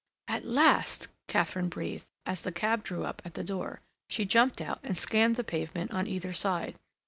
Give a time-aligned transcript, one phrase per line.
[0.27, 3.81] "At last," Katharine breathed, as the cab drew up at the door.
[4.09, 6.79] She jumped out and scanned the pavement on either side.